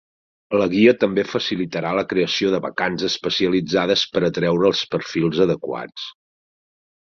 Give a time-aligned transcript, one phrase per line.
[0.59, 6.13] La guia també facilitarà la creació de vacants especialitzades per atreure els perfils adequats.